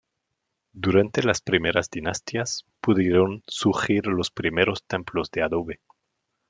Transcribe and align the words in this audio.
Durante 0.73 1.21
las 1.21 1.41
primeras 1.43 1.91
dinastías 1.91 2.65
pudieron 2.81 3.43
surgir 3.45 4.07
los 4.07 4.31
primeros 4.31 4.83
templos 4.87 5.29
de 5.29 5.43
adobe. 5.43 5.79